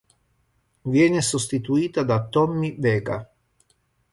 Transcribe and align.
Viene 0.81 1.21
sostituita 1.21 2.01
da 2.01 2.25
Tommy 2.27 2.75
Vega. 2.79 3.31